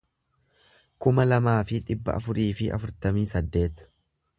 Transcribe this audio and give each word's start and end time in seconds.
kuma 1.05 1.27
lamaa 1.27 1.59
fi 1.73 1.83
dhibba 1.91 2.17
afurii 2.21 2.49
fi 2.63 2.75
afurtamii 2.79 3.29
saddeet 3.37 3.87